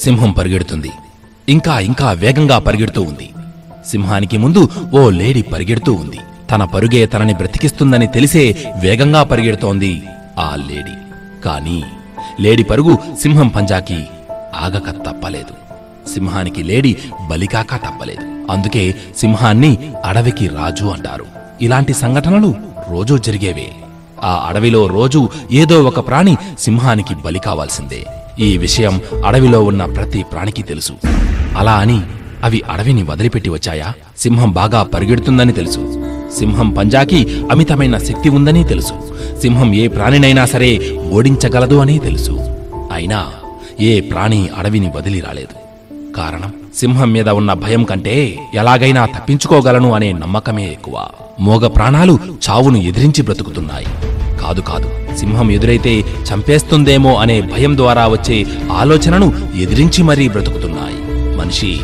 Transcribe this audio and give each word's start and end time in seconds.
సింహం 0.00 0.32
పరిగెడుతుంది. 0.32 0.90
ఇంకా 1.48 1.80
ఇంకా 1.80 2.12
వేగంగా 2.12 2.58
పరిగెడుతూ 2.58 3.02
ఉంది. 3.02 3.30
సింహానికి 3.86 4.38
ముందు 4.38 4.68
ఓ 4.94 5.10
లేడీ 5.10 5.42
పరిగెడుతూ 5.42 5.92
ఉంది. 5.92 6.18
తన 6.50 6.64
పరుగే 6.64 7.06
తనని 7.06 7.34
బ్రతికిస్తుందని 7.34 8.06
తెలిసే 8.06 8.72
వేగంగా 8.80 9.22
పరిగెడుతోంది 9.22 10.02
ఆ 10.38 10.56
లేడీ. 10.68 10.96
కానీ 11.44 11.84
లేడీ 12.40 12.62
పరుగు 12.62 12.98
సింహం 13.22 13.48
పంజాకి 13.48 14.04
ఆగక 14.54 14.90
తప్పలేదు. 14.90 15.54
సింహానికి 16.08 16.62
లేడీ 16.62 16.96
బలికాక 17.30 17.74
తప్పలేదు. 17.74 18.52
అందుకే 18.52 18.94
సింహాన్ని 19.18 19.92
అడవికి 20.04 20.48
రాజు 20.48 20.84
అంటారు. 20.84 21.26
ఇలాంటి 21.62 21.94
సంఘటనలు 21.94 22.54
రోజూ 22.90 23.18
జరిగేవే. 23.18 23.72
ఆ 24.24 24.46
అడవిలో 24.48 24.86
రోజు 24.86 25.28
ఏదో 25.52 25.82
ఒక 25.82 26.08
ప్రాణి 26.08 26.36
సింహానికి 26.58 27.14
బలి 27.14 27.38
కావాల్సిందే. 27.38 28.06
ఈ 28.38 28.58
విషయం 28.58 29.00
అడవిలో 29.26 29.64
ఉన్న 29.64 29.84
ప్రతి 29.84 30.22
ప్రాణికి 30.22 30.62
తెలుసు. 30.62 30.92
అలా 31.56 31.72
అని 31.72 32.00
అవి 32.44 32.62
అడవిని 32.70 33.02
వదిలిపెట్టి 33.02 33.50
వచ్చాయా? 33.50 33.92
సింహం 34.18 34.52
బాగా 34.52 34.82
పరిగెడుతుందని 34.82 35.52
తెలుసు. 35.52 36.04
సింహం 36.38 36.70
పంజాకి 36.70 37.42
అమితమైన 37.50 37.98
శక్తి 37.98 38.28
ఉందని 38.28 38.64
తెలుసు. 38.64 38.92
సింహం 39.40 39.74
ఏ 39.74 39.88
ప్రాణినైనా 39.88 40.46
సరే 40.46 40.98
ఓడించగలదు 41.10 41.74
అని 41.74 41.98
తెలుసు. 41.98 42.38
అయినా 42.92 43.26
ఏ 43.80 44.00
ప్రాణి 44.00 44.48
అడవిని 44.58 44.92
వదిలి 44.96 45.20
రాలేదు. 45.20 45.60
కారణం 46.12 46.52
సింహం 46.76 47.12
మీద 47.12 47.28
ఉన్న 47.28 47.52
భయం 47.52 47.84
కంటే 47.84 48.38
ఎలాగైనా 48.54 49.06
తప్పించుకోగలను 49.06 49.92
అనే 49.92 50.12
నమ్మకమే 50.12 50.64
ఎక్కువ. 50.64 51.06
మోగ 51.40 51.66
ప్రాణాలు 51.66 52.18
చావును 52.50 52.76
ఎదిరించి 52.78 53.22
బ్రతుకుతున్నాయి. 53.22 53.86
కాదు 54.40 54.60
కాదు. 54.60 55.16
సింహం 55.16 55.50
ఎదురైతే 55.50 56.00
చంపేస్తుందేమో 56.00 57.14
అనే 57.14 57.40
భయం 57.40 57.76
ద్వారా 57.76 58.08
వచ్చే 58.08 58.46
ఆలోచనను 58.72 59.48
ఎదిరించి 59.56 60.02
మరీ 60.02 60.28
బ్రతుకుతున్నాయి. 60.28 60.98
మనిషి 61.36 61.80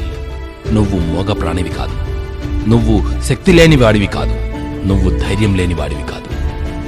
నువ్వు 0.72 0.98
మోగ 0.98 1.32
ప్రాణివి 1.32 1.68
కాదు. 1.68 2.06
నువ్వు 2.68 3.22
శక్తి 3.22 3.52
లేని 3.52 3.76
వాడివి 3.76 4.06
కాదు. 4.06 4.34
నువ్వు 4.88 5.10
ధైర్యం 5.10 5.54
లేని 5.54 5.74
వాడివి 5.74 6.02
కాదు. 6.02 6.36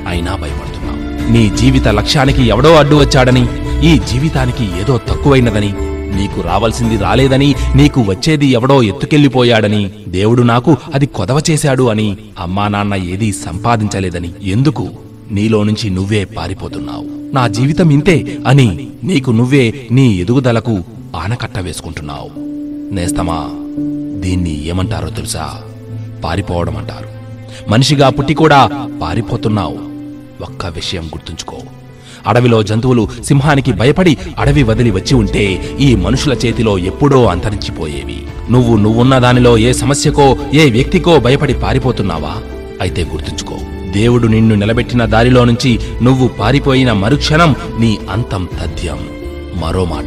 అయినా 0.09 0.37
భయపడుతున్నావు. 0.37 1.33
నీ 1.33 1.57
జీవిత 1.57 1.89
లక్ష్యానికి 1.89 2.43
ఎవడో 2.43 2.75
అడ్డు 2.75 2.97
వచ్చాడని 2.97 3.47
ఈ 3.85 3.99
జీవితానికి 3.99 4.65
ఏదో 4.81 5.01
తక్కువైనదని 5.09 5.75
నీకు 6.17 6.41
రావాల్సింది 6.41 6.97
రాలేదని 6.97 7.55
నీకు 7.77 8.01
వచ్చేది 8.01 8.47
ఎవడో 8.47 8.83
ఎత్తుకెళ్ళిపోయాడని 8.83 9.91
దేవుడు 10.09 10.43
నాకు 10.43 10.77
అది 10.95 11.07
కొదవ 11.07 11.41
చేశాడు 11.51 11.89
అని 11.89 12.17
అమ్మా 12.39 12.69
నాన్న 12.69 12.95
ఏదీ 12.95 13.33
సంపాదించలేదని. 13.33 14.31
ఎందుకు? 14.43 14.89
నీలో 15.31 15.63
నుంచి 15.63 15.91
నువ్వే 15.91 16.25
పారిపోతున్నావు. 16.25 17.35
నా 17.35 17.49
జీవితం 17.49 17.91
ఇంతే 17.91 18.39
అని 18.47 18.89
నీకు 19.05 19.31
నువ్వే 19.31 19.89
నీ 19.91 20.13
ఎదుగుదలకు 20.13 20.85
ఆనకట్ట 21.17 21.59
వేసుకుంటున్నావు. 21.59 22.31
నేస్తమా 22.95 23.51
దీన్ని 24.21 24.67
ఏమంటారో 24.67 25.11
తెలుసా? 25.11 25.63
పారిపోవడం 26.25 26.77
అంటారు 26.77 27.09
మనిషిగా 27.71 28.09
పుట్టి 28.09 28.35
కూడా 28.35 28.89
పారిపోతున్నావు. 29.03 29.79
ఒక్క 30.43 30.67
విషయం 30.67 31.07
గుర్తుంచుకో. 31.07 31.57
అడవిలో 32.27 32.63
జంతువులు 32.63 33.09
సింహానికి 33.25 33.73
భయపడి 33.73 34.19
అడవి 34.39 34.63
వదిలి 34.63 34.91
వచ్చి 34.91 35.15
ఉంటే 35.15 35.77
ఈ 35.81 35.95
మనుషుల 35.95 36.33
చేతిలో 36.33 36.79
ఎప్పుడో 36.79 37.27
అంతరించిపోయేవి. 37.27 38.23
నువ్వు 38.51 38.77
నువ్వున్న 38.77 39.19
దానిలో 39.19 39.59
ఏ 39.59 39.73
సమస్యకో 39.73 40.39
ఏ 40.55 40.71
వ్యక్తికో 40.71 41.21
భయపడి 41.21 41.55
పారిపోతున్నావా? 41.55 42.37
అయితే 42.81 43.05
గుర్తుంచుకో. 43.05 43.57
దేవుడు 43.93 44.27
నిన్ను 44.27 44.55
నిలబెట్టిన 44.55 45.05
దారిలో 45.05 45.45
నుంచి 45.45 45.81
నువ్వు 46.03 46.29
పారిపోయిన 46.29 46.93
మరుక్షణం 46.93 47.57
నీ 47.81 47.99
అంతం 48.11 48.49
తథ్యం. 48.63 48.99
మరో 49.55 49.85
మాట. 49.85 50.05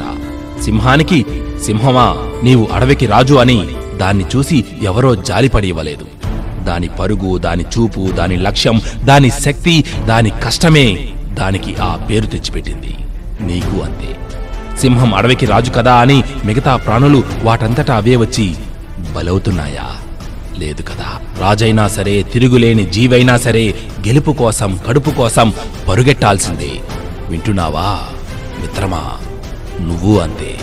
సింహానికి 0.62 1.26
సింహమా 1.66 2.16
నీవు 2.44 2.68
అడవికి 2.74 3.06
రాజు 3.06 3.34
అని 3.34 3.68
దాన్ని 3.98 4.26
చూసి 4.36 4.66
ఎవరో 4.84 5.16
జాలిపడి 5.16 5.68
ఇవ్వలేదు. 5.68 6.06
దాని 6.64 6.88
పరుగు 6.88 7.38
దాని 7.38 7.64
చూపు 7.64 8.12
దాని 8.12 8.38
లక్ష్యం 8.38 8.82
దాని 9.04 9.30
శక్తి 9.30 9.86
దాని 10.06 10.30
కష్టమే 10.30 11.10
దానికి 11.34 11.76
ఆ 11.76 11.96
పేరు 11.96 12.26
తెచ్చిపెట్టింది. 12.26 12.98
నీకు 13.42 13.84
అంతే. 13.84 14.18
సింహం 14.80 15.14
అడవికి 15.14 15.46
రాజు 15.46 15.72
కదా 15.72 15.94
అని 15.96 16.24
మిగతా 16.46 16.76
ప్రాణులు 16.76 17.24
వాటంతటా 17.44 17.96
అవే 17.96 18.16
వచ్చి 18.16 18.56
బలవుతున్నాయా? 19.16 19.92
లేదు 20.58 20.82
కదా. 20.82 21.22
రాజైనా 21.40 21.88
సరే 21.88 22.24
తిరుగులేని 22.24 22.86
జీవైనా 22.86 23.38
సరే 23.38 23.76
గెలుపు 24.08 24.32
కోసం 24.32 24.80
కడుపు 24.88 25.10
కోసం 25.10 25.54
పరుగెట్టాల్సిందే. 25.90 26.72
వింటున్నావా 27.30 28.00
మిత్రమా? 28.62 29.18
నువ్వు 29.82 30.20
అంతే. 30.20 30.58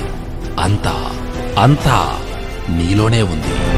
అంతా 0.59 1.11
అంతా 1.59 2.19
నీలోనే 2.69 3.23
ఉంది. 3.23 3.78